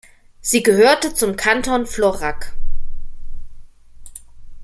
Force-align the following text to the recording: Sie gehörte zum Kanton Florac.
Sie 0.41 0.63
gehörte 0.63 1.13
zum 1.13 1.35
Kanton 1.35 1.85
Florac. 1.85 2.53